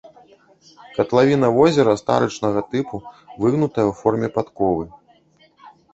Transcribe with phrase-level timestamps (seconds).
[0.95, 2.95] Катлавіна возера старычнага тыпу,
[3.45, 4.85] выгнутая ў форме падковы.